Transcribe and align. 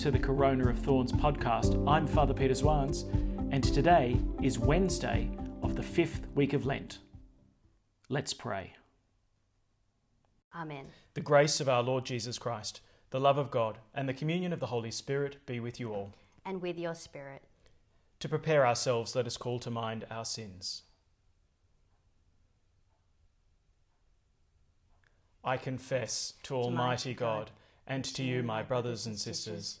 to 0.00 0.10
the 0.10 0.18
Corona 0.18 0.66
of 0.70 0.78
Thorns 0.78 1.12
podcast. 1.12 1.86
I'm 1.86 2.06
Father 2.06 2.32
Peter 2.32 2.54
Zwans, 2.54 3.04
and 3.52 3.62
today 3.62 4.18
is 4.42 4.58
Wednesday 4.58 5.28
of 5.62 5.76
the 5.76 5.82
fifth 5.82 6.26
week 6.34 6.54
of 6.54 6.64
Lent. 6.64 7.00
Let's 8.08 8.32
pray. 8.32 8.72
Amen. 10.56 10.86
The 11.12 11.20
grace 11.20 11.60
of 11.60 11.68
our 11.68 11.82
Lord 11.82 12.06
Jesus 12.06 12.38
Christ, 12.38 12.80
the 13.10 13.20
love 13.20 13.36
of 13.36 13.50
God, 13.50 13.76
and 13.94 14.08
the 14.08 14.14
communion 14.14 14.54
of 14.54 14.60
the 14.60 14.68
Holy 14.68 14.90
Spirit 14.90 15.36
be 15.44 15.60
with 15.60 15.78
you 15.78 15.92
all. 15.92 16.14
And 16.46 16.62
with 16.62 16.78
your 16.78 16.94
spirit. 16.94 17.42
To 18.20 18.28
prepare 18.30 18.66
ourselves, 18.66 19.14
let 19.14 19.26
us 19.26 19.36
call 19.36 19.58
to 19.58 19.70
mind 19.70 20.06
our 20.10 20.24
sins. 20.24 20.80
I 25.44 25.58
confess 25.58 26.32
to 26.44 26.54
Almighty 26.54 27.12
God 27.12 27.50
and 27.86 28.02
to 28.02 28.22
you, 28.22 28.42
my 28.42 28.62
brothers 28.62 29.04
and 29.04 29.18
sisters, 29.18 29.80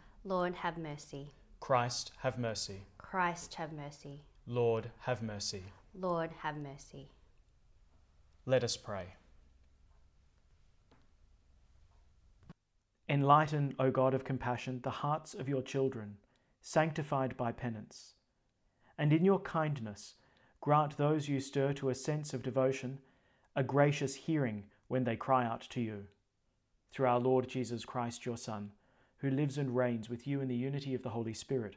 Lord, 0.23 0.55
have 0.55 0.77
mercy. 0.77 1.31
Christ, 1.59 2.11
have 2.19 2.37
mercy. 2.37 2.83
Christ, 2.97 3.55
have 3.55 3.73
mercy. 3.73 4.21
Lord, 4.45 4.91
have 4.99 5.23
mercy. 5.23 5.63
Lord, 5.93 6.29
have 6.43 6.57
mercy. 6.57 7.09
Let 8.45 8.63
us 8.63 8.77
pray. 8.77 9.15
Enlighten, 13.09 13.75
O 13.79 13.89
God 13.91 14.13
of 14.13 14.23
compassion, 14.23 14.79
the 14.83 14.89
hearts 14.89 15.33
of 15.33 15.49
your 15.49 15.61
children, 15.61 16.17
sanctified 16.61 17.35
by 17.35 17.51
penance. 17.51 18.13
And 18.97 19.11
in 19.11 19.25
your 19.25 19.39
kindness, 19.39 20.15
grant 20.61 20.97
those 20.97 21.27
you 21.27 21.39
stir 21.39 21.73
to 21.73 21.89
a 21.89 21.95
sense 21.95 22.33
of 22.33 22.43
devotion 22.43 22.99
a 23.55 23.63
gracious 23.63 24.15
hearing 24.15 24.63
when 24.87 25.03
they 25.03 25.15
cry 25.15 25.45
out 25.45 25.61
to 25.61 25.81
you. 25.81 26.05
Through 26.93 27.07
our 27.07 27.19
Lord 27.19 27.47
Jesus 27.47 27.83
Christ, 27.83 28.25
your 28.25 28.37
Son, 28.37 28.71
who 29.21 29.29
lives 29.29 29.57
and 29.57 29.75
reigns 29.75 30.09
with 30.09 30.27
you 30.27 30.41
in 30.41 30.47
the 30.47 30.55
unity 30.55 30.93
of 30.95 31.03
the 31.03 31.09
Holy 31.09 31.33
Spirit, 31.33 31.75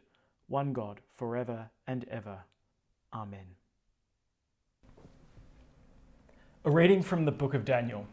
one 0.49 0.73
God, 0.73 1.01
forever 1.13 1.71
and 1.87 2.07
ever. 2.11 2.39
Amen. 3.13 3.47
A 6.65 6.71
reading 6.71 7.03
from 7.03 7.27
the 7.27 7.33
book 7.33 7.53
of 7.53 7.67
Daniel. 7.67 8.07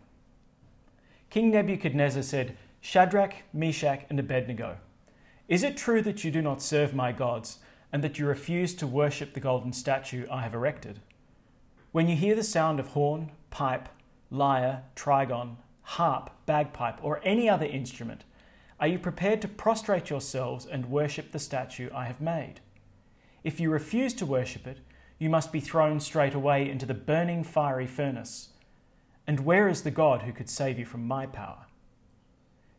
King 1.29 1.51
Nebuchadnezzar 1.51 2.23
said, 2.23 2.57
Shadrach, 2.81 3.35
Meshach, 3.53 4.01
and 4.09 4.19
Abednego, 4.19 4.77
is 5.47 5.63
it 5.63 5.77
true 5.77 6.01
that 6.01 6.23
you 6.23 6.31
do 6.31 6.41
not 6.41 6.61
serve 6.61 6.93
my 6.93 7.13
gods, 7.13 7.59
and 7.93 8.03
that 8.03 8.19
you 8.19 8.25
refuse 8.25 8.73
to 8.75 8.87
worship 8.87 9.33
the 9.33 9.39
golden 9.39 9.71
statue 9.71 10.25
I 10.29 10.41
have 10.41 10.53
erected? 10.53 10.99
When 11.93 12.09
you 12.09 12.15
hear 12.15 12.35
the 12.35 12.43
sound 12.43 12.79
of 12.79 12.87
horn, 12.87 13.31
pipe, 13.49 13.87
lyre, 14.29 14.83
trigon, 14.95 15.55
harp, 15.83 16.31
bagpipe, 16.45 17.03
or 17.03 17.21
any 17.23 17.49
other 17.49 17.65
instrument, 17.65 18.23
are 18.81 18.87
you 18.87 18.97
prepared 18.97 19.43
to 19.43 19.47
prostrate 19.47 20.09
yourselves 20.09 20.65
and 20.65 20.89
worship 20.89 21.31
the 21.31 21.39
statue 21.39 21.91
I 21.93 22.05
have 22.05 22.19
made? 22.19 22.55
If 23.43 23.59
you 23.59 23.69
refuse 23.69 24.15
to 24.15 24.25
worship 24.25 24.65
it, 24.65 24.79
you 25.19 25.29
must 25.29 25.51
be 25.51 25.59
thrown 25.59 25.99
straight 25.99 26.33
away 26.33 26.67
into 26.67 26.87
the 26.87 26.95
burning 26.95 27.43
fiery 27.43 27.85
furnace. 27.85 28.49
And 29.27 29.41
where 29.41 29.69
is 29.69 29.83
the 29.83 29.91
God 29.91 30.23
who 30.23 30.33
could 30.33 30.49
save 30.49 30.79
you 30.79 30.85
from 30.85 31.07
my 31.07 31.27
power? 31.27 31.67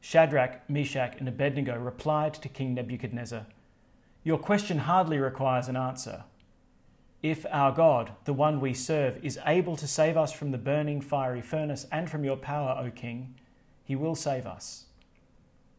Shadrach, 0.01 0.69
Meshach, 0.69 1.15
and 1.21 1.29
Abednego 1.29 1.79
replied 1.79 2.35
to 2.35 2.49
King 2.49 2.75
Nebuchadnezzar, 2.75 3.47
Your 4.25 4.39
question 4.39 4.79
hardly 4.79 5.19
requires 5.19 5.69
an 5.69 5.77
answer. 5.77 6.25
If 7.23 7.47
our 7.53 7.71
God, 7.71 8.11
the 8.25 8.33
one 8.33 8.61
we 8.61 8.75
serve, 8.75 9.25
is 9.25 9.39
able 9.47 9.77
to 9.77 9.87
save 9.87 10.17
us 10.17 10.33
from 10.33 10.51
the 10.51 10.59
burning 10.59 11.01
fiery 11.01 11.43
furnace 11.43 11.87
and 11.93 12.11
from 12.11 12.25
your 12.25 12.37
power, 12.37 12.77
O 12.85 12.91
king, 12.91 13.37
he 13.85 13.95
will 13.95 14.17
save 14.17 14.47
us. 14.47 14.87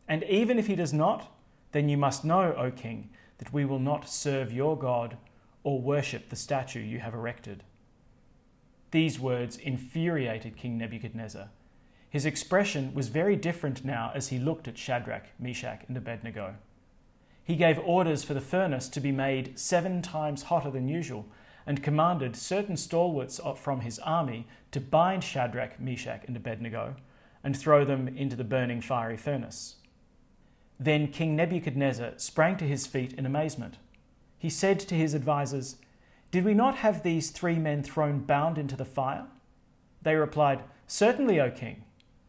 And 0.07 0.23
even 0.23 0.59
if 0.59 0.67
he 0.67 0.75
does 0.75 0.93
not, 0.93 1.31
then 1.71 1.89
you 1.89 1.97
must 1.97 2.25
know, 2.25 2.53
O 2.57 2.71
king, 2.71 3.09
that 3.37 3.53
we 3.53 3.65
will 3.65 3.79
not 3.79 4.09
serve 4.09 4.51
your 4.51 4.77
God 4.77 5.17
or 5.63 5.81
worship 5.81 6.29
the 6.29 6.35
statue 6.35 6.81
you 6.81 6.99
have 6.99 7.13
erected. 7.13 7.63
These 8.91 9.19
words 9.19 9.57
infuriated 9.57 10.57
King 10.57 10.77
Nebuchadnezzar. 10.77 11.49
His 12.09 12.25
expression 12.25 12.93
was 12.93 13.07
very 13.07 13.35
different 13.35 13.83
now 13.83 14.11
as 14.13 14.27
he 14.27 14.37
looked 14.37 14.67
at 14.67 14.77
Shadrach, 14.77 15.25
Meshach, 15.39 15.81
and 15.87 15.97
Abednego. 15.97 16.55
He 17.43 17.55
gave 17.55 17.79
orders 17.79 18.23
for 18.23 18.35
the 18.35 18.41
furnace 18.41 18.87
to 18.89 18.99
be 18.99 19.11
made 19.11 19.57
seven 19.57 20.01
times 20.01 20.43
hotter 20.43 20.69
than 20.69 20.87
usual, 20.87 21.25
and 21.65 21.81
commanded 21.81 22.35
certain 22.35 22.77
stalwarts 22.77 23.39
from 23.55 23.81
his 23.81 23.97
army 23.99 24.45
to 24.71 24.81
bind 24.81 25.23
Shadrach, 25.23 25.79
Meshach, 25.79 26.23
and 26.27 26.35
Abednego 26.35 26.95
and 27.43 27.57
throw 27.57 27.83
them 27.83 28.07
into 28.07 28.35
the 28.35 28.43
burning 28.43 28.81
fiery 28.81 29.17
furnace. 29.17 29.77
Then 30.79 31.07
King 31.07 31.35
Nebuchadnezzar 31.35 32.13
sprang 32.17 32.57
to 32.57 32.65
his 32.65 32.87
feet 32.87 33.13
in 33.13 33.25
amazement. 33.25 33.77
He 34.37 34.49
said 34.49 34.79
to 34.81 34.95
his 34.95 35.15
advisers, 35.15 35.77
Did 36.31 36.43
we 36.43 36.53
not 36.53 36.75
have 36.77 37.03
these 37.03 37.29
three 37.29 37.57
men 37.57 37.83
thrown 37.83 38.19
bound 38.19 38.57
into 38.57 38.75
the 38.75 38.85
fire? 38.85 39.25
They 40.01 40.15
replied, 40.15 40.63
Certainly, 40.87 41.39
O 41.39 41.49
king. 41.49 41.83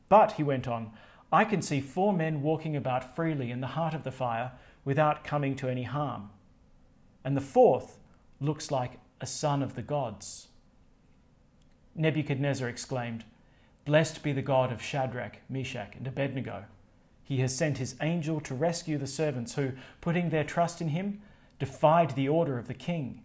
But, 0.08 0.32
he 0.32 0.42
went 0.42 0.68
on, 0.68 0.92
I 1.32 1.44
can 1.44 1.62
see 1.62 1.80
four 1.80 2.12
men 2.12 2.42
walking 2.42 2.76
about 2.76 3.16
freely 3.16 3.50
in 3.50 3.60
the 3.60 3.68
heart 3.68 3.94
of 3.94 4.04
the 4.04 4.12
fire 4.12 4.52
without 4.84 5.24
coming 5.24 5.56
to 5.56 5.68
any 5.68 5.82
harm. 5.82 6.30
And 7.24 7.36
the 7.36 7.40
fourth 7.40 7.98
looks 8.40 8.70
like 8.70 9.00
a 9.20 9.26
son 9.26 9.62
of 9.62 9.74
the 9.74 9.82
gods. 9.82 10.48
Nebuchadnezzar 11.96 12.68
exclaimed, 12.68 13.24
Blessed 13.84 14.22
be 14.22 14.32
the 14.32 14.42
God 14.42 14.70
of 14.70 14.82
Shadrach, 14.82 15.38
Meshach, 15.48 15.94
and 15.96 16.06
Abednego. 16.06 16.64
He 17.24 17.38
has 17.38 17.56
sent 17.56 17.78
his 17.78 17.96
angel 18.02 18.38
to 18.42 18.54
rescue 18.54 18.98
the 18.98 19.06
servants 19.06 19.54
who, 19.54 19.72
putting 20.02 20.28
their 20.28 20.44
trust 20.44 20.82
in 20.82 20.88
him, 20.88 21.22
defied 21.58 22.10
the 22.10 22.28
order 22.28 22.58
of 22.58 22.68
the 22.68 22.74
king 22.74 23.22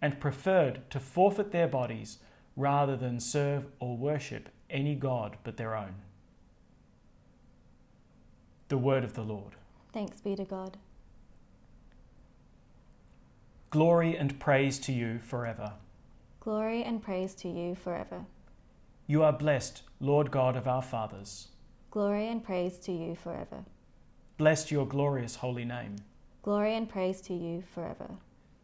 and 0.00 0.18
preferred 0.18 0.80
to 0.90 0.98
forfeit 0.98 1.52
their 1.52 1.68
bodies 1.68 2.18
rather 2.56 2.96
than 2.96 3.20
serve 3.20 3.66
or 3.78 3.96
worship 3.96 4.48
any 4.70 4.94
god 4.94 5.36
but 5.44 5.56
their 5.56 5.76
own. 5.76 5.94
The 8.68 8.78
word 8.78 9.04
of 9.04 9.14
the 9.14 9.22
Lord. 9.22 9.52
Thanks 9.92 10.20
be 10.20 10.34
to 10.36 10.44
God. 10.44 10.78
Glory 13.70 14.16
and 14.16 14.38
praise 14.40 14.78
to 14.80 14.92
you 14.92 15.18
forever. 15.18 15.72
Glory 16.40 16.82
and 16.82 17.02
praise 17.02 17.34
to 17.36 17.48
you 17.48 17.74
forever. 17.74 18.24
You 19.06 19.22
are 19.22 19.32
blessed, 19.32 19.82
Lord 20.00 20.30
God 20.30 20.56
of 20.56 20.66
our 20.66 20.82
fathers. 20.82 21.48
Glory 21.94 22.26
and 22.26 22.42
praise 22.42 22.80
to 22.80 22.90
you 22.90 23.14
forever. 23.14 23.62
Blessed 24.36 24.72
your 24.72 24.84
glorious 24.84 25.36
holy 25.36 25.64
name. 25.64 25.94
Glory 26.42 26.74
and 26.74 26.88
praise 26.88 27.20
to 27.20 27.32
you 27.32 27.62
forever. 27.72 28.10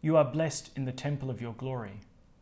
You 0.02 0.16
are 0.16 0.24
blessed 0.24 0.72
in 0.74 0.84
the 0.84 0.90
temple 0.90 1.30
of 1.30 1.40
your 1.40 1.52
glory. 1.52 2.00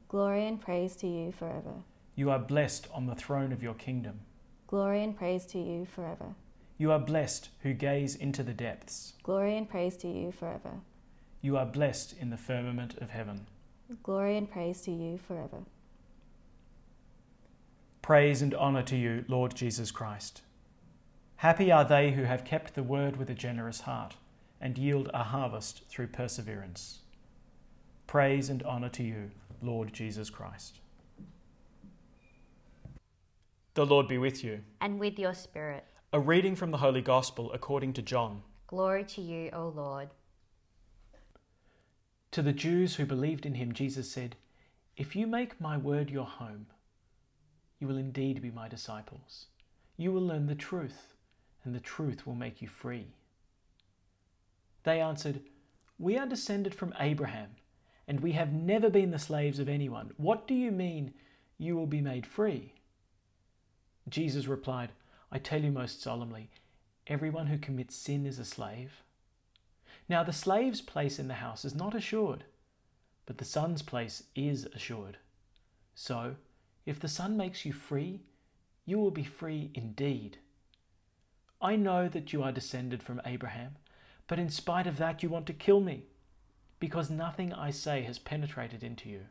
Glory 0.09 0.47
and 0.47 0.59
praise 0.59 0.97
to 0.97 1.07
you 1.07 1.31
forever. 1.31 1.75
You 2.15 2.31
are 2.31 2.39
blessed 2.39 2.89
on 2.95 3.05
the 3.05 3.15
throne 3.15 3.53
of 3.53 3.63
your 3.63 3.75
kingdom. 3.75 4.21
Glory 4.67 5.05
and 5.05 5.15
praise 5.15 5.45
to 5.49 5.59
you 5.59 5.85
forever. 5.85 6.35
You 6.79 6.91
are 6.93 6.99
blessed 6.99 7.51
who 7.63 7.75
gaze 7.75 8.17
into 8.17 8.43
the 8.43 8.55
depths. 8.55 9.13
Glory 9.23 9.59
and 9.59 9.69
praise 9.69 9.95
to 9.99 10.09
you 10.09 10.33
forever. 10.33 10.81
You 11.43 11.59
are 11.59 11.67
blessed 11.67 12.15
in 12.19 12.31
the 12.31 12.39
firmament 12.39 12.97
of 12.97 13.11
heaven. 13.11 13.47
Glory 14.03 14.39
and 14.39 14.51
praise 14.51 14.81
to 14.87 14.91
you 14.91 15.19
forever. 15.19 15.65
Praise 18.01 18.41
and 18.41 18.55
honour 18.55 18.85
to 18.85 18.97
you, 18.97 19.27
Lord 19.29 19.55
Jesus 19.55 19.91
Christ. 19.91 20.41
Happy 21.39 21.71
are 21.71 21.85
they 21.85 22.11
who 22.11 22.25
have 22.25 22.45
kept 22.45 22.75
the 22.75 22.83
word 22.83 23.17
with 23.17 23.31
a 23.31 23.35
generous 23.35 23.83
heart 23.83 24.17
and 24.61 24.77
yield 24.77 25.09
a 25.15 25.23
harvest 25.23 25.83
through 25.89 26.09
perseverance. 26.09 26.99
Praise 28.09 28.51
and 28.51 28.61
honour 28.65 28.89
to 28.89 29.05
you, 29.05 29.31
Lord 29.63 29.93
Jesus 29.93 30.31
Christ. 30.31 30.81
The 33.75 33.87
Lord 33.87 34.09
be 34.09 34.19
with 34.19 34.43
you. 34.43 34.63
And 34.81 34.99
with 34.99 35.17
your 35.17 35.33
spirit. 35.33 35.85
A 36.13 36.19
reading 36.19 36.57
from 36.57 36.73
the 36.73 36.79
Holy 36.79 37.03
Gospel 37.03 37.53
according 37.53 37.93
to 37.93 38.03
John. 38.03 38.43
Glory 38.67 39.05
to 39.05 39.23
you, 39.23 39.51
O 39.53 39.69
Lord. 39.69 40.09
To 42.33 42.43
the 42.43 42.53
Jews 42.53 42.97
who 42.97 43.07
believed 43.07 43.47
in 43.47 43.55
him, 43.55 43.73
Jesus 43.73 44.11
said, 44.11 44.35
If 44.97 45.15
you 45.15 45.29
make 45.29 45.61
my 45.61 45.77
word 45.77 46.11
your 46.11 46.27
home, 46.27 46.67
you 47.79 47.87
will 47.87 47.97
indeed 47.97 48.43
be 48.43 48.51
my 48.51 48.67
disciples. 48.67 49.47
You 49.97 50.11
will 50.11 50.27
learn 50.27 50.49
the 50.49 50.57
truth, 50.57 51.15
and 51.69 51.75
the 51.75 51.81
truth 51.81 52.27
will 52.27 52.35
make 52.35 52.63
you 52.63 52.67
free. 52.67 53.09
They 54.85 55.03
answered, 55.03 55.43
We 55.99 56.17
are 56.17 56.27
descended 56.27 56.75
from 56.75 56.95
Abraham, 56.99 57.51
and 58.07 58.21
we 58.21 58.33
have 58.33 58.55
never 58.55 58.89
been 58.89 59.11
the 59.11 59.19
slaves 59.19 59.59
of 59.59 59.69
anyone. 59.69 60.13
What 60.17 60.49
do 60.49 60.55
you 60.55 60.71
mean, 60.73 61.13
you 61.59 61.77
will 61.77 61.87
be 61.87 62.01
made 62.01 62.25
free? 62.25 62.73
Jesus 64.09 64.47
replied, 64.47 64.93
I 65.31 65.37
tell 65.37 65.63
you 65.63 65.71
most 65.71 66.01
solemnly, 66.01 66.49
everyone 67.07 67.49
who 67.49 67.59
commits 67.59 67.95
sin 67.95 68.25
is 68.25 68.39
a 68.39 68.47
slave. 68.47 69.03
Now 70.09 70.25
the 70.25 70.33
slave's 70.33 70.81
place 70.81 71.19
in 71.19 71.29
the 71.29 71.35
house 71.35 71.67
is 71.67 71.75
not 71.75 71.95
assured, 71.95 72.45
but 73.27 73.37
the 73.37 73.45
son's 73.45 73.83
place 73.83 74.23
is 74.35 74.65
assured. 74.75 75.19
So, 75.95 76.37
if 76.87 76.99
the 76.99 77.09
son 77.09 77.37
makes 77.37 77.67
you 77.67 77.75
free, 77.75 78.23
you 78.87 78.99
will 78.99 79.11
be 79.11 79.25
free 79.25 79.71
indeed. 79.75 80.39
I 81.61 81.77
know 81.77 82.09
that 82.09 82.33
you 82.33 82.43
are 82.43 82.53
descended 82.53 83.03
from 83.03 83.21
Abraham, 83.25 83.77
but 84.27 84.39
in 84.39 84.49
spite 84.49 84.87
of 84.87 84.97
that 84.99 85.23
you 85.23 85.29
want 85.29 85.47
to 85.47 85.53
kill 85.53 85.81
me, 85.81 86.05
because 86.79 87.11
nothing 87.11 87.53
I 87.53 87.71
say 87.71 88.03
has 88.03 88.19
penetrated 88.19 88.85
into 88.85 89.09
you. 89.09 89.23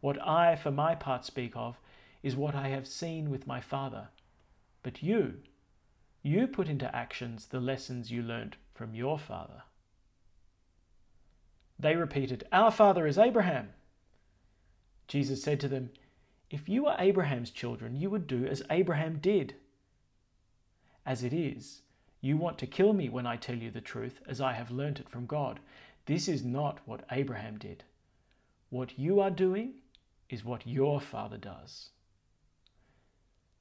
What 0.00 0.20
I, 0.26 0.56
for 0.56 0.70
my 0.70 0.94
part, 0.94 1.24
speak 1.24 1.52
of 1.54 1.78
is 2.22 2.36
what 2.36 2.54
I 2.54 2.68
have 2.68 2.86
seen 2.86 3.30
with 3.30 3.46
my 3.46 3.60
father. 3.60 4.08
But 4.82 5.02
you, 5.02 5.38
you 6.22 6.46
put 6.46 6.68
into 6.68 6.94
actions 6.94 7.46
the 7.46 7.60
lessons 7.60 8.10
you 8.10 8.22
learnt 8.22 8.56
from 8.74 8.94
your 8.94 9.18
father. 9.18 9.62
They 11.78 11.96
repeated, 11.96 12.44
Our 12.52 12.70
father 12.70 13.06
is 13.06 13.16
Abraham. 13.16 13.70
Jesus 15.08 15.42
said 15.42 15.60
to 15.60 15.68
them, 15.68 15.90
If 16.50 16.68
you 16.68 16.84
were 16.84 16.96
Abraham's 16.98 17.50
children, 17.50 17.96
you 17.96 18.10
would 18.10 18.26
do 18.26 18.44
as 18.46 18.62
Abraham 18.70 19.18
did. 19.18 19.54
As 21.06 21.22
it 21.22 21.32
is, 21.32 21.82
you 22.20 22.36
want 22.36 22.58
to 22.58 22.66
kill 22.66 22.92
me 22.92 23.08
when 23.08 23.26
I 23.26 23.36
tell 23.36 23.56
you 23.56 23.70
the 23.70 23.80
truth, 23.80 24.20
as 24.26 24.40
I 24.40 24.52
have 24.52 24.70
learnt 24.70 25.00
it 25.00 25.08
from 25.08 25.26
God. 25.26 25.60
This 26.06 26.28
is 26.28 26.44
not 26.44 26.78
what 26.84 27.04
Abraham 27.10 27.58
did. 27.58 27.84
What 28.68 28.98
you 28.98 29.20
are 29.20 29.30
doing 29.30 29.74
is 30.28 30.44
what 30.44 30.66
your 30.66 31.00
father 31.00 31.36
does. 31.36 31.90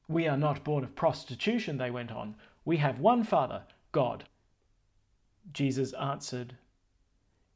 We 0.07 0.27
are 0.27 0.37
not 0.37 0.63
born 0.63 0.83
of 0.83 0.95
prostitution, 0.95 1.77
they 1.77 1.91
went 1.91 2.11
on. 2.11 2.35
We 2.65 2.77
have 2.77 2.99
one 2.99 3.23
Father, 3.23 3.63
God. 3.91 4.25
Jesus 5.53 5.93
answered, 5.93 6.55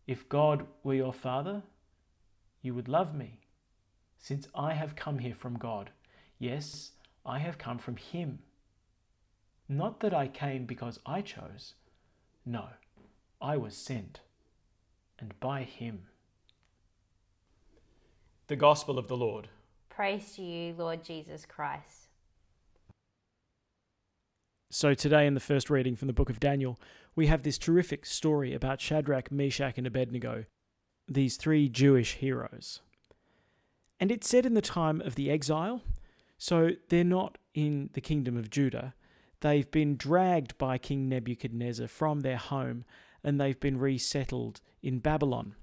If 0.08 0.30
God 0.30 0.68
were 0.84 0.94
your 0.94 1.14
Father, 1.14 1.64
you 2.62 2.74
would 2.74 2.88
love 2.88 3.14
me, 3.16 3.40
since 4.18 4.48
I 4.56 4.74
have 4.74 4.96
come 4.96 5.20
here 5.20 5.36
from 5.36 5.58
God. 5.58 5.90
Yes, 6.40 6.92
I 7.26 7.40
have 7.40 7.58
come 7.58 7.78
from 7.78 7.98
Him. 7.98 8.40
Not 9.70 10.02
that 10.02 10.14
I 10.14 10.28
came 10.28 10.66
because 10.66 11.00
I 11.06 11.22
chose. 11.22 11.76
No, 12.46 12.68
I 13.42 13.58
was 13.58 13.76
sent, 13.76 14.20
and 15.18 15.40
by 15.40 15.64
Him. 15.64 16.08
The 18.48 18.56
Gospel 18.58 19.00
of 19.00 19.08
the 19.08 19.18
Lord. 19.18 19.48
Praise 19.90 20.36
to 20.36 20.42
you, 20.42 20.74
Lord 20.78 21.04
Jesus 21.04 21.46
Christ. 21.46 22.10
So, 24.70 24.94
today 24.94 25.28
in 25.28 25.34
the 25.34 25.40
first 25.40 25.70
reading 25.70 25.96
from 25.96 26.08
the 26.08 26.14
book 26.14 26.30
of 26.30 26.40
Daniel, 26.40 26.80
we 27.16 27.28
have 27.28 27.44
this 27.44 27.58
terrific 27.58 28.06
story 28.06 28.54
about 28.54 28.82
Shadrach, 28.82 29.32
Meshach, 29.32 29.78
and 29.78 29.86
Abednego, 29.86 30.46
these 31.08 31.38
three 31.38 31.70
Jewish 31.70 32.16
heroes. 32.16 32.82
And 34.00 34.12
it's 34.12 34.28
set 34.28 34.46
in 34.46 34.56
the 34.56 34.62
time 34.62 35.00
of 35.02 35.16
the 35.16 35.30
exile, 35.30 35.84
so 36.38 36.72
they're 36.90 37.04
not 37.04 37.38
in 37.54 37.92
the 37.94 38.02
kingdom 38.02 38.36
of 38.36 38.50
Judah. 38.50 38.96
They've 39.44 39.70
been 39.70 39.98
dragged 39.98 40.58
by 40.58 40.78
King 40.78 41.10
Nebuchadnezzar 41.10 41.90
from 41.90 42.22
their 42.22 42.38
home 42.38 42.86
and 43.26 43.42
they've 43.42 43.60
been 43.60 43.78
resettled 43.78 44.62
in 44.82 45.00
Babylon. 45.00 45.56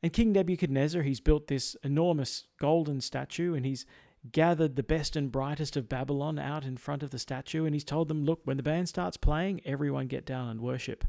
And 0.00 0.12
King 0.12 0.30
Nebuchadnezzar, 0.30 1.02
he's 1.02 1.18
built 1.18 1.48
this 1.48 1.76
enormous 1.82 2.44
golden 2.60 3.00
statue 3.00 3.54
and 3.54 3.66
he's 3.66 3.84
gathered 4.30 4.76
the 4.76 4.84
best 4.84 5.16
and 5.16 5.32
brightest 5.32 5.76
of 5.76 5.88
Babylon 5.88 6.38
out 6.38 6.64
in 6.64 6.76
front 6.76 7.02
of 7.02 7.10
the 7.10 7.18
statue, 7.18 7.64
and 7.64 7.74
he's 7.74 7.82
told 7.82 8.06
them, 8.06 8.24
Look, 8.24 8.42
when 8.44 8.56
the 8.56 8.62
band 8.62 8.88
starts 8.88 9.16
playing, 9.16 9.60
everyone 9.64 10.06
get 10.06 10.24
down 10.24 10.48
and 10.48 10.60
worship, 10.60 11.04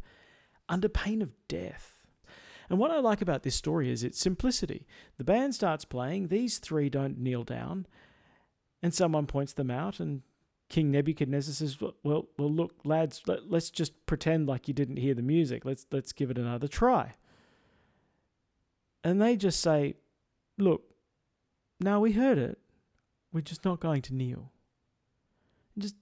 under 0.67 0.89
pain 0.89 1.21
of 1.21 1.33
death. 1.47 1.99
And 2.67 2.79
what 2.79 2.91
I 2.91 2.99
like 2.99 3.21
about 3.21 3.43
this 3.43 3.55
story 3.55 3.91
is 3.91 4.03
its 4.03 4.19
simplicity. 4.19 4.87
The 5.17 5.23
band 5.23 5.53
starts 5.53 5.85
playing, 5.85 6.29
these 6.29 6.57
three 6.57 6.89
don't 6.89 7.19
kneel 7.19 7.43
down, 7.43 7.85
and 8.81 8.91
someone 8.93 9.27
points 9.27 9.53
them 9.53 9.69
out, 9.69 9.99
and 9.99 10.21
King 10.69 10.91
Nebuchadnezzar 10.91 11.53
says, 11.53 11.79
"Well, 11.81 12.27
well, 12.37 12.51
look, 12.51 12.75
lads, 12.83 13.23
let, 13.25 13.39
us 13.51 13.69
just 13.69 14.05
pretend 14.05 14.47
like 14.47 14.67
you 14.67 14.73
didn't 14.73 14.97
hear 14.97 15.13
the 15.13 15.21
music. 15.21 15.65
Let's 15.65 15.85
let's 15.91 16.13
give 16.13 16.31
it 16.31 16.37
another 16.37 16.67
try." 16.67 17.15
And 19.03 19.21
they 19.21 19.35
just 19.35 19.59
say, 19.59 19.95
"Look, 20.57 20.83
now 21.79 21.99
we 21.99 22.11
heard 22.11 22.37
it. 22.37 22.59
We're 23.31 23.41
just 23.41 23.63
not 23.63 23.79
going 23.79 24.01
to 24.03 24.15
kneel. 24.15 24.51
And 25.75 25.83
just 25.83 25.95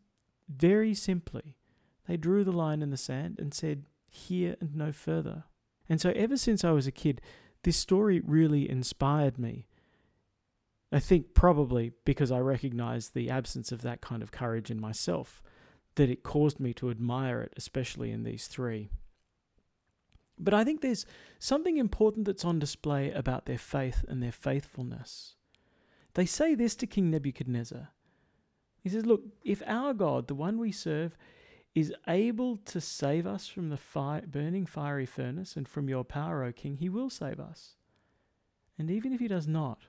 very 0.50 0.94
simply, 0.94 1.56
they 2.08 2.18
drew 2.18 2.44
the 2.44 2.52
line 2.52 2.82
in 2.82 2.90
the 2.90 2.98
sand 2.98 3.40
and 3.40 3.54
said, 3.54 3.86
Here 4.10 4.56
and 4.60 4.76
no 4.76 4.92
further. 4.92 5.44
And 5.90 6.02
so, 6.02 6.12
ever 6.12 6.38
since 6.38 6.64
I 6.64 6.72
was 6.72 6.88
a 6.88 6.92
kid, 6.92 7.22
this 7.64 7.78
story 7.78 8.22
really 8.26 8.70
inspired 8.70 9.38
me. 9.38 9.67
I 10.92 11.00
think 11.00 11.34
probably 11.34 11.92
because 12.06 12.32
I 12.32 12.40
recognized 12.40 13.14
the 13.14 13.30
absence 13.30 13.72
of 13.72 13.82
that 13.82 14.02
kind 14.02 14.24
of 14.24 14.32
courage 14.32 14.72
in 14.72 14.80
myself, 14.80 15.42
that 15.96 16.10
it 16.10 16.24
caused 16.24 16.60
me 16.60 16.74
to 16.76 16.90
admire 16.90 17.42
it, 17.42 17.54
especially 17.58 18.12
in 18.12 18.24
these 18.24 18.48
three. 18.48 18.90
But 20.40 20.54
I 20.54 20.64
think 20.64 20.82
there's 20.82 21.06
something 21.40 21.78
important 21.78 22.26
that's 22.26 22.46
on 22.46 22.60
display 22.60 23.12
about 23.12 23.46
their 23.46 23.58
faith 23.58 24.06
and 24.08 24.22
their 24.22 24.32
faithfulness. 24.32 25.36
They 26.14 26.26
say 26.26 26.56
this 26.56 26.76
to 26.78 26.88
King 26.88 27.10
Nebuchadnezzar. 27.10 27.90
He 28.82 28.90
says, 28.90 29.06
Look, 29.06 29.24
if 29.44 29.62
our 29.66 29.94
God, 29.94 30.28
the 30.28 30.36
one 30.36 30.58
we 30.58 30.72
serve, 30.72 31.18
is 31.76 31.94
able 32.08 32.58
to 32.58 32.80
save 32.80 33.28
us 33.28 33.48
from 33.48 33.70
the 33.70 33.78
fire, 33.78 34.22
burning 34.26 34.66
fiery 34.66 35.06
furnace 35.06 35.56
and 35.56 35.68
from 35.68 35.90
your 35.90 36.04
power, 36.04 36.44
O 36.44 36.52
king, 36.52 36.78
he 36.78 36.90
will 36.90 37.10
save 37.10 37.40
us. 37.40 37.76
And 38.80 38.90
even 38.90 39.14
if 39.14 39.20
he 39.20 39.28
does 39.28 39.48
not, 39.48 39.82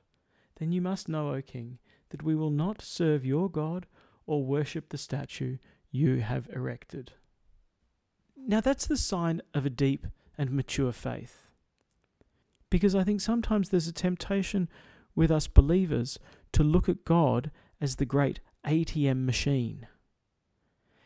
then 0.58 0.72
you 0.72 0.80
must 0.80 1.08
know, 1.08 1.32
O 1.34 1.42
king, 1.42 1.78
that 2.10 2.22
we 2.22 2.34
will 2.34 2.50
not 2.50 2.82
serve 2.82 3.24
your 3.24 3.50
God 3.50 3.86
or 4.26 4.44
worship 4.44 4.88
the 4.88 4.98
statue 4.98 5.58
you 5.90 6.20
have 6.20 6.48
erected. 6.54 7.12
Now, 8.36 8.60
that's 8.60 8.86
the 8.86 8.96
sign 8.96 9.42
of 9.54 9.66
a 9.66 9.70
deep 9.70 10.06
and 10.36 10.50
mature 10.50 10.92
faith. 10.92 11.48
Because 12.70 12.94
I 12.94 13.04
think 13.04 13.20
sometimes 13.20 13.68
there's 13.68 13.88
a 13.88 13.92
temptation 13.92 14.68
with 15.14 15.30
us 15.30 15.48
believers 15.48 16.18
to 16.52 16.62
look 16.62 16.88
at 16.88 17.04
God 17.04 17.50
as 17.80 17.96
the 17.96 18.04
great 18.04 18.40
ATM 18.66 19.24
machine. 19.24 19.86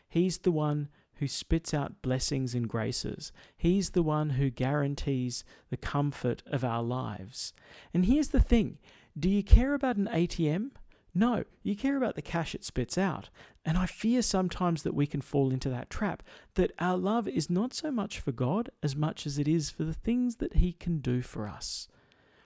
He's 0.07 0.39
the 0.39 0.51
one 0.51 0.89
who 1.15 1.27
spits 1.27 1.73
out 1.73 2.01
blessings 2.01 2.53
and 2.53 2.67
graces. 2.67 3.31
He's 3.55 3.91
the 3.91 4.03
one 4.03 4.31
who 4.31 4.49
guarantees 4.49 5.43
the 5.69 5.77
comfort 5.77 6.43
of 6.47 6.63
our 6.63 6.83
lives. 6.83 7.53
And 7.93 8.05
here's 8.05 8.29
the 8.29 8.39
thing 8.39 8.77
do 9.17 9.29
you 9.29 9.43
care 9.43 9.73
about 9.73 9.97
an 9.97 10.09
ATM? 10.11 10.71
No, 11.15 11.43
you 11.61 11.75
care 11.75 11.97
about 11.97 12.15
the 12.15 12.21
cash 12.21 12.55
it 12.55 12.63
spits 12.63 12.97
out. 12.97 13.29
And 13.63 13.77
I 13.77 13.85
fear 13.85 14.21
sometimes 14.21 14.83
that 14.83 14.95
we 14.95 15.05
can 15.05 15.21
fall 15.21 15.51
into 15.51 15.69
that 15.69 15.89
trap 15.89 16.23
that 16.55 16.71
our 16.79 16.97
love 16.97 17.27
is 17.27 17.49
not 17.49 17.73
so 17.73 17.91
much 17.91 18.19
for 18.19 18.31
God 18.31 18.69
as 18.81 18.95
much 18.95 19.27
as 19.27 19.37
it 19.37 19.47
is 19.47 19.69
for 19.69 19.83
the 19.83 19.93
things 19.93 20.37
that 20.37 20.55
He 20.55 20.73
can 20.73 20.99
do 20.99 21.21
for 21.21 21.47
us 21.47 21.87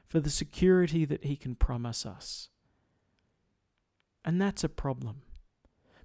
for 0.07 0.19
the 0.19 0.29
security 0.29 1.05
that 1.05 1.25
He 1.25 1.35
can 1.35 1.55
promise 1.55 2.05
us. 2.05 2.49
And 4.23 4.41
that's 4.41 4.63
a 4.63 4.69
problem. 4.69 5.21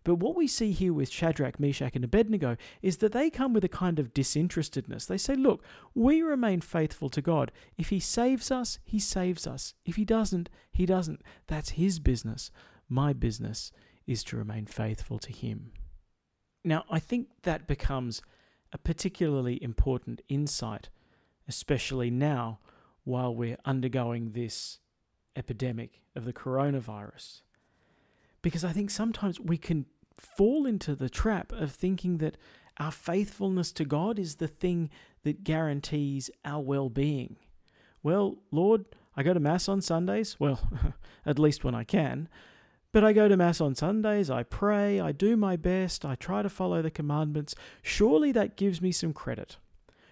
But 0.05 0.17
what 0.17 0.37
we 0.37 0.47
see 0.47 0.73
here 0.73 0.93
with 0.93 1.11
Shadrach, 1.11 1.61
Meshach, 1.61 1.95
and 1.95 2.05
Abednego 2.05 2.57
is 2.81 2.97
that 2.99 3.13
they 3.13 3.31
come 3.31 3.53
with 3.53 3.65
a 3.65 3.69
kind 3.69 3.99
of 3.99 4.13
disinterestedness. 4.13 5.07
They 5.07 5.19
say, 5.19 5.35
Look, 5.35 5.63
we 5.95 6.23
remain 6.23 6.61
faithful 6.61 7.09
to 7.11 7.23
God. 7.23 7.53
If 7.79 7.91
He 7.91 8.01
saves 8.01 8.51
us, 8.51 8.79
He 8.85 8.99
saves 8.99 9.47
us. 9.47 9.75
If 9.85 9.97
He 9.97 10.05
doesn't, 10.05 10.49
He 10.73 10.87
doesn't. 10.87 11.23
That's 11.47 11.71
His 11.71 11.99
business. 11.99 12.51
My 12.89 13.13
business 13.13 13.71
is 14.07 14.25
to 14.25 14.37
remain 14.37 14.67
faithful 14.67 15.19
to 15.21 15.33
Him. 15.33 15.73
Now, 16.65 16.85
I 16.91 16.99
think 16.99 17.29
that 17.43 17.67
becomes 17.67 18.23
a 18.73 18.79
particularly 18.79 19.63
important 19.63 20.21
insight, 20.29 20.89
especially 21.49 22.11
now 22.11 22.59
while 23.05 23.35
we're 23.35 23.59
undergoing 23.65 24.33
this 24.33 24.79
epidemic 25.37 26.03
of 26.15 26.25
the 26.25 26.33
coronavirus. 26.33 27.43
Because 28.43 28.65
I 28.65 28.73
think 28.73 28.91
sometimes 28.91 29.41
we 29.41 29.57
can 29.57 29.87
fall 30.17 30.67
into 30.67 30.95
the 30.95 31.11
trap 31.11 31.53
of 31.53 31.73
thinking 31.73 32.19
that 32.19 32.37
our 32.79 32.91
faithfulness 32.91 33.73
to 33.73 33.85
God 33.85 34.19
is 34.19 34.37
the 34.37 34.49
thing 34.49 34.91
that 35.25 35.45
guarantees 35.45 36.31
our 36.45 36.61
well 36.61 36.89
being. 36.89 37.37
Well, 38.03 38.39
Lord, 38.51 38.85
I 39.17 39.23
go 39.23 39.35
to 39.35 39.41
Mass 39.41 39.69
on 39.69 39.81
Sundays, 39.81 40.41
well, 40.41 40.61
at 41.27 41.39
least 41.39 41.65
when 41.65 41.75
I 41.75 41.85
can, 41.85 42.29
but 42.93 43.05
I 43.05 43.13
go 43.13 43.29
to 43.29 43.37
Mass 43.37 43.61
on 43.61 43.75
Sundays, 43.75 44.31
I 44.31 44.43
pray, 44.43 45.01
I 45.01 45.13
do 45.13 45.37
my 45.37 45.57
best, 45.57 46.05
I 46.05 46.15
try 46.15 46.43
to 46.43 46.49
follow 46.49 46.83
the 46.83 46.91
commandments. 46.91 47.55
Surely 47.83 48.33
that 48.33 48.57
gives 48.57 48.83
me 48.83 48.93
some 48.93 49.13
credit. 49.13 49.57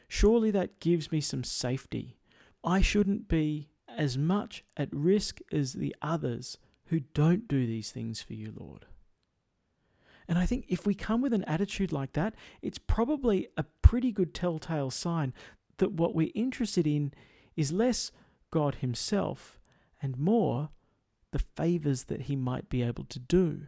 surely 0.08 0.50
that 0.50 0.80
gives 0.80 1.12
me 1.12 1.20
some 1.20 1.44
safety. 1.44 2.16
I 2.64 2.80
shouldn't 2.80 3.28
be 3.28 3.70
as 3.88 4.18
much 4.18 4.64
at 4.76 4.88
risk 4.92 5.40
as 5.52 5.74
the 5.74 5.94
others 6.02 6.58
who 6.86 7.00
don't 7.00 7.46
do 7.48 7.66
these 7.66 7.90
things 7.90 8.20
for 8.22 8.34
you, 8.34 8.52
Lord. 8.56 8.86
And 10.30 10.38
I 10.38 10.46
think 10.46 10.66
if 10.68 10.86
we 10.86 10.94
come 10.94 11.20
with 11.20 11.32
an 11.32 11.42
attitude 11.44 11.90
like 11.90 12.12
that, 12.12 12.36
it's 12.62 12.78
probably 12.78 13.48
a 13.56 13.64
pretty 13.82 14.12
good 14.12 14.32
telltale 14.32 14.88
sign 14.88 15.34
that 15.78 15.90
what 15.90 16.14
we're 16.14 16.30
interested 16.36 16.86
in 16.86 17.12
is 17.56 17.72
less 17.72 18.12
God 18.52 18.76
Himself 18.76 19.58
and 20.00 20.16
more 20.16 20.68
the 21.32 21.40
favors 21.40 22.04
that 22.04 22.22
He 22.22 22.36
might 22.36 22.68
be 22.68 22.80
able 22.80 23.02
to 23.06 23.18
do. 23.18 23.62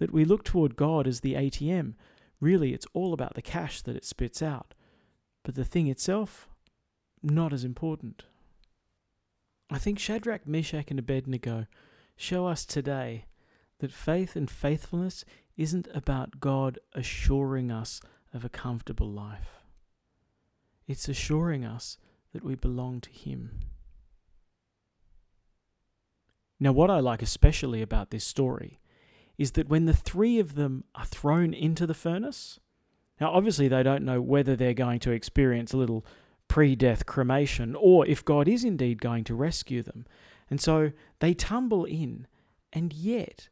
That 0.00 0.12
we 0.12 0.24
look 0.24 0.42
toward 0.42 0.74
God 0.74 1.06
as 1.06 1.20
the 1.20 1.34
ATM. 1.34 1.94
Really, 2.40 2.74
it's 2.74 2.86
all 2.92 3.12
about 3.12 3.34
the 3.34 3.42
cash 3.42 3.80
that 3.82 3.94
it 3.94 4.04
spits 4.04 4.42
out. 4.42 4.74
But 5.44 5.54
the 5.54 5.64
thing 5.64 5.86
itself, 5.86 6.48
not 7.22 7.52
as 7.52 7.62
important. 7.62 8.24
I 9.70 9.78
think 9.78 10.00
Shadrach, 10.00 10.44
Meshach, 10.44 10.90
and 10.90 10.98
Abednego 10.98 11.66
show 12.16 12.48
us 12.48 12.66
today 12.66 13.26
that 13.78 13.92
faith 13.92 14.34
and 14.34 14.50
faithfulness 14.50 15.24
isn't 15.58 15.88
about 15.92 16.40
God 16.40 16.78
assuring 16.94 17.70
us 17.70 18.00
of 18.32 18.44
a 18.44 18.48
comfortable 18.48 19.10
life. 19.10 19.58
It's 20.86 21.08
assuring 21.08 21.64
us 21.64 21.98
that 22.32 22.44
we 22.44 22.54
belong 22.54 23.00
to 23.02 23.10
Him. 23.10 23.60
Now, 26.60 26.72
what 26.72 26.90
I 26.90 27.00
like 27.00 27.22
especially 27.22 27.82
about 27.82 28.10
this 28.10 28.24
story 28.24 28.80
is 29.36 29.52
that 29.52 29.68
when 29.68 29.86
the 29.86 29.92
three 29.92 30.38
of 30.38 30.54
them 30.54 30.84
are 30.94 31.04
thrown 31.04 31.52
into 31.52 31.86
the 31.86 31.94
furnace, 31.94 32.58
now 33.20 33.30
obviously 33.32 33.68
they 33.68 33.82
don't 33.82 34.04
know 34.04 34.20
whether 34.20 34.56
they're 34.56 34.74
going 34.74 35.00
to 35.00 35.12
experience 35.12 35.72
a 35.72 35.76
little 35.76 36.04
pre 36.48 36.74
death 36.74 37.06
cremation 37.06 37.76
or 37.76 38.06
if 38.06 38.24
God 38.24 38.48
is 38.48 38.64
indeed 38.64 39.00
going 39.00 39.24
to 39.24 39.34
rescue 39.34 39.82
them. 39.82 40.06
And 40.50 40.60
so 40.60 40.92
they 41.20 41.34
tumble 41.34 41.84
in, 41.84 42.26
and 42.72 42.92
yet, 42.92 43.48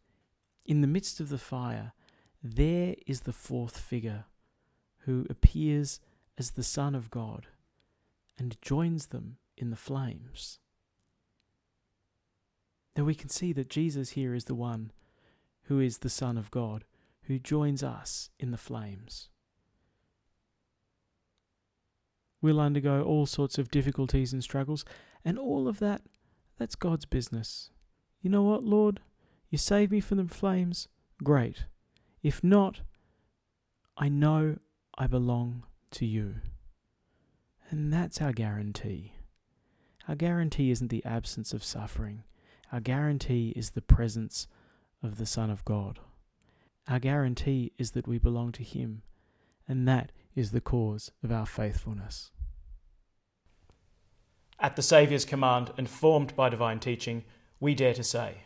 in 0.64 0.80
the 0.80 0.86
midst 0.86 1.20
of 1.20 1.28
the 1.28 1.38
fire, 1.38 1.92
there 2.54 2.94
is 3.06 3.22
the 3.22 3.32
fourth 3.32 3.78
figure 3.78 4.24
who 5.00 5.26
appears 5.30 6.00
as 6.38 6.52
the 6.52 6.62
Son 6.62 6.94
of 6.94 7.10
God 7.10 7.46
and 8.38 8.60
joins 8.60 9.06
them 9.06 9.38
in 9.56 9.70
the 9.70 9.76
flames. 9.76 10.58
Now 12.96 13.04
we 13.04 13.14
can 13.14 13.28
see 13.28 13.52
that 13.52 13.70
Jesus 13.70 14.10
here 14.10 14.34
is 14.34 14.44
the 14.44 14.54
one 14.54 14.92
who 15.64 15.80
is 15.80 15.98
the 15.98 16.10
Son 16.10 16.38
of 16.38 16.50
God, 16.50 16.84
who 17.22 17.38
joins 17.38 17.82
us 17.82 18.30
in 18.38 18.50
the 18.50 18.58
flames. 18.58 19.28
We'll 22.40 22.60
undergo 22.60 23.02
all 23.02 23.26
sorts 23.26 23.58
of 23.58 23.70
difficulties 23.70 24.32
and 24.32 24.42
struggles, 24.42 24.84
and 25.24 25.38
all 25.38 25.66
of 25.66 25.78
that, 25.80 26.02
that's 26.58 26.76
God's 26.76 27.04
business. 27.04 27.70
You 28.20 28.30
know 28.30 28.42
what, 28.42 28.62
Lord? 28.62 29.00
You 29.50 29.58
save 29.58 29.90
me 29.90 30.00
from 30.00 30.18
the 30.18 30.32
flames? 30.32 30.88
Great. 31.22 31.64
If 32.26 32.42
not, 32.42 32.80
I 33.96 34.08
know 34.08 34.56
I 34.98 35.06
belong 35.06 35.62
to 35.92 36.04
you. 36.04 36.40
And 37.70 37.92
that's 37.92 38.20
our 38.20 38.32
guarantee. 38.32 39.12
Our 40.08 40.16
guarantee 40.16 40.72
isn't 40.72 40.88
the 40.90 41.04
absence 41.04 41.52
of 41.52 41.62
suffering. 41.62 42.24
Our 42.72 42.80
guarantee 42.80 43.52
is 43.54 43.70
the 43.70 43.80
presence 43.80 44.48
of 45.04 45.18
the 45.18 45.24
Son 45.24 45.50
of 45.50 45.64
God. 45.64 46.00
Our 46.88 46.98
guarantee 46.98 47.70
is 47.78 47.92
that 47.92 48.08
we 48.08 48.18
belong 48.18 48.50
to 48.54 48.64
Him, 48.64 49.02
and 49.68 49.86
that 49.86 50.10
is 50.34 50.50
the 50.50 50.60
cause 50.60 51.12
of 51.22 51.30
our 51.30 51.46
faithfulness. 51.46 52.32
At 54.58 54.74
the 54.74 54.82
Saviour's 54.82 55.24
command 55.24 55.72
and 55.78 55.88
formed 55.88 56.34
by 56.34 56.48
divine 56.48 56.80
teaching, 56.80 57.22
we 57.60 57.76
dare 57.76 57.94
to 57.94 58.02
say, 58.02 58.38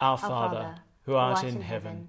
Our, 0.00 0.18
Father, 0.18 0.74
who 1.02 1.14
art 1.14 1.44
in 1.44 1.60
heaven, 1.60 2.08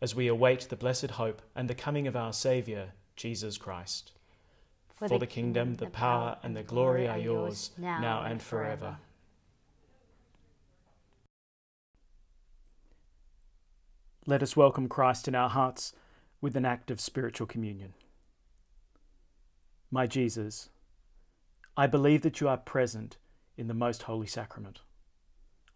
as 0.00 0.14
we 0.14 0.28
await 0.28 0.68
the 0.68 0.76
blessed 0.76 1.12
hope 1.12 1.42
and 1.54 1.68
the 1.68 1.74
coming 1.74 2.06
of 2.06 2.16
our 2.16 2.32
Saviour, 2.32 2.88
Jesus 3.16 3.58
Christ. 3.58 4.12
For, 4.94 5.08
For 5.08 5.18
the, 5.18 5.26
the 5.26 5.26
kingdom, 5.26 5.74
the 5.74 5.86
power, 5.86 6.38
and 6.42 6.56
the 6.56 6.62
glory 6.62 7.08
are 7.08 7.18
yours, 7.18 7.70
now, 7.76 8.00
now 8.00 8.22
and 8.22 8.42
forever. 8.42 8.98
Let 14.26 14.42
us 14.42 14.56
welcome 14.56 14.88
Christ 14.88 15.28
in 15.28 15.34
our 15.34 15.50
hearts 15.50 15.92
with 16.40 16.56
an 16.56 16.64
act 16.64 16.90
of 16.90 17.00
spiritual 17.00 17.46
communion. 17.46 17.92
My 19.90 20.06
Jesus, 20.06 20.70
I 21.76 21.86
believe 21.86 22.22
that 22.22 22.40
you 22.40 22.48
are 22.48 22.56
present 22.56 23.16
in 23.56 23.66
the 23.66 23.74
most 23.74 24.04
holy 24.04 24.26
sacrament. 24.26 24.80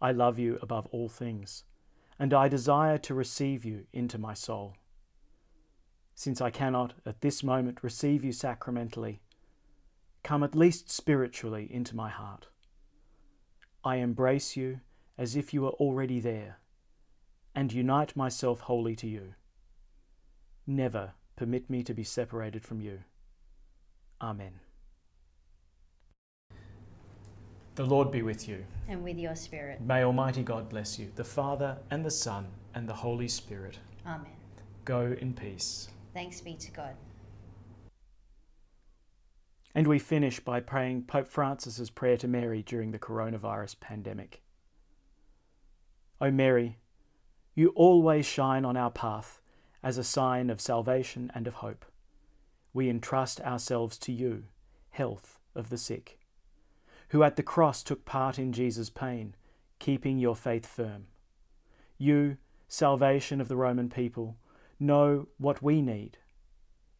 I 0.01 0.11
love 0.11 0.39
you 0.39 0.57
above 0.61 0.87
all 0.91 1.09
things, 1.09 1.63
and 2.19 2.33
I 2.33 2.49
desire 2.49 2.97
to 2.99 3.13
receive 3.13 3.63
you 3.63 3.85
into 3.93 4.17
my 4.17 4.33
soul. 4.33 4.75
Since 6.13 6.41
I 6.41 6.49
cannot 6.49 6.93
at 7.05 7.21
this 7.21 7.43
moment 7.43 7.81
receive 7.81 8.25
you 8.25 8.33
sacramentally, 8.33 9.21
come 10.21 10.43
at 10.43 10.53
least 10.53 10.91
spiritually 10.91 11.67
into 11.71 11.95
my 11.95 12.09
heart. 12.09 12.49
I 13.85 13.95
embrace 13.95 14.57
you 14.57 14.81
as 15.17 15.37
if 15.37 15.53
you 15.53 15.61
were 15.61 15.69
already 15.69 16.19
there, 16.19 16.59
and 17.55 17.71
unite 17.71 18.15
myself 18.15 18.61
wholly 18.61 18.95
to 18.97 19.07
you. 19.07 19.35
Never 20.67 21.13
permit 21.35 21.69
me 21.69 21.83
to 21.83 21.93
be 21.93 22.03
separated 22.03 22.65
from 22.65 22.81
you. 22.81 22.99
Amen. 24.21 24.59
The 27.79 27.85
Lord 27.85 28.11
be 28.11 28.23
with 28.23 28.45
you. 28.45 28.65
And 28.89 29.01
with 29.05 29.17
your 29.17 29.37
spirit. 29.37 29.79
May 29.79 30.03
Almighty 30.03 30.43
God 30.43 30.67
bless 30.67 30.99
you, 30.99 31.13
the 31.15 31.23
Father, 31.23 31.77
and 31.89 32.03
the 32.03 32.11
Son, 32.11 32.47
and 32.75 32.89
the 32.89 32.93
Holy 32.93 33.29
Spirit. 33.29 33.79
Amen. 34.05 34.33
Go 34.83 35.15
in 35.17 35.33
peace. 35.33 35.87
Thanks 36.13 36.41
be 36.41 36.55
to 36.55 36.71
God. 36.71 36.93
And 39.73 39.87
we 39.87 39.97
finish 39.97 40.41
by 40.41 40.59
praying 40.59 41.03
Pope 41.03 41.29
Francis's 41.29 41.89
prayer 41.89 42.17
to 42.17 42.27
Mary 42.27 42.61
during 42.61 42.91
the 42.91 42.99
coronavirus 42.99 43.79
pandemic. 43.79 44.41
O 46.19 46.31
Mary, 46.31 46.79
you 47.55 47.69
always 47.77 48.25
shine 48.25 48.65
on 48.65 48.75
our 48.75 48.91
path 48.91 49.39
as 49.81 49.97
a 49.97 50.03
sign 50.03 50.49
of 50.49 50.59
salvation 50.59 51.31
and 51.33 51.47
of 51.47 51.53
hope. 51.53 51.85
We 52.73 52.89
entrust 52.89 53.39
ourselves 53.39 53.97
to 53.99 54.11
you, 54.11 54.47
health 54.89 55.39
of 55.55 55.69
the 55.69 55.77
sick 55.77 56.18
who 57.09 57.23
at 57.23 57.35
the 57.35 57.43
cross 57.43 57.83
took 57.83 58.05
part 58.05 58.37
in 58.39 58.53
Jesus' 58.53 58.89
pain, 58.89 59.35
keeping 59.79 60.19
your 60.19 60.35
faith 60.35 60.65
firm. 60.65 61.07
You, 61.97 62.37
salvation 62.67 63.41
of 63.41 63.47
the 63.47 63.55
Roman 63.55 63.89
people, 63.89 64.37
know 64.79 65.27
what 65.37 65.61
we 65.61 65.81
need, 65.81 66.17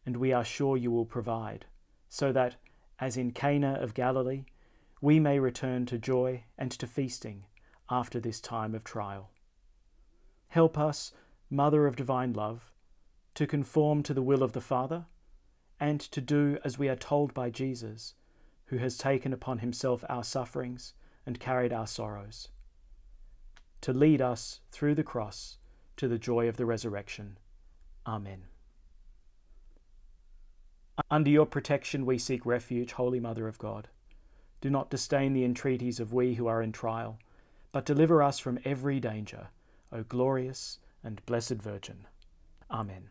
and 0.04 0.16
we 0.16 0.32
are 0.32 0.44
sure 0.44 0.76
you 0.76 0.90
will 0.90 1.04
provide, 1.04 1.66
so 2.08 2.32
that, 2.32 2.56
as 2.98 3.16
in 3.16 3.30
Cana 3.30 3.78
of 3.80 3.94
Galilee, 3.94 4.44
we 5.00 5.20
may 5.20 5.38
return 5.38 5.86
to 5.86 5.98
joy 5.98 6.44
and 6.58 6.70
to 6.72 6.86
feasting 6.86 7.44
after 7.88 8.20
this 8.20 8.40
time 8.40 8.74
of 8.74 8.84
trial. 8.84 9.30
Help 10.48 10.76
us, 10.76 11.12
Mother 11.48 11.86
of 11.86 11.96
Divine 11.96 12.32
Love, 12.32 12.72
to 13.34 13.46
conform 13.46 14.02
to 14.02 14.12
the 14.12 14.22
will 14.22 14.42
of 14.42 14.52
the 14.52 14.60
Father, 14.60 15.06
and 15.78 16.00
to 16.00 16.20
do 16.20 16.58
as 16.64 16.78
we 16.78 16.88
are 16.88 16.96
told 16.96 17.32
by 17.32 17.48
Jesus 17.48 18.14
who 18.70 18.78
has 18.78 18.96
taken 18.96 19.32
upon 19.32 19.58
himself 19.58 20.04
our 20.08 20.22
sufferings 20.22 20.94
and 21.26 21.40
carried 21.40 21.72
our 21.72 21.88
sorrows, 21.88 22.48
to 23.80 23.92
lead 23.92 24.22
us 24.22 24.60
through 24.70 24.94
the 24.94 25.02
cross 25.02 25.58
to 25.96 26.06
the 26.06 26.18
joy 26.18 26.48
of 26.48 26.56
the 26.56 26.64
resurrection. 26.64 27.36
Amen. 28.06 28.44
Under 31.10 31.30
your 31.30 31.46
protection 31.46 32.06
we 32.06 32.16
seek 32.16 32.46
refuge, 32.46 32.92
Holy 32.92 33.18
Mother 33.18 33.48
of 33.48 33.58
God. 33.58 33.88
Do 34.60 34.70
not 34.70 34.88
disdain 34.88 35.32
the 35.32 35.44
entreaties 35.44 35.98
of 35.98 36.12
we 36.12 36.34
who 36.34 36.46
are 36.46 36.62
in 36.62 36.70
trial, 36.70 37.18
but 37.72 37.84
deliver 37.84 38.22
us 38.22 38.38
from 38.38 38.60
every 38.64 39.00
danger, 39.00 39.48
O 39.92 40.04
glorious 40.04 40.78
and 41.02 41.24
blessed 41.26 41.54
Virgin. 41.54 42.06
Amen. 42.70 43.10